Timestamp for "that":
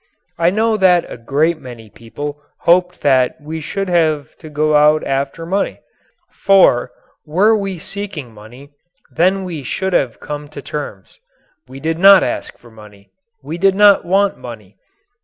0.77-1.05, 3.01-3.39